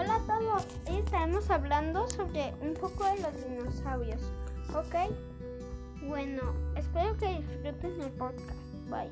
[0.00, 4.22] Hola a todos Hoy estaremos hablando sobre un poco de los dinosaurios.
[4.74, 5.12] ¿Ok?
[6.08, 8.58] Bueno, espero que disfruten el podcast.
[8.88, 9.10] Bye.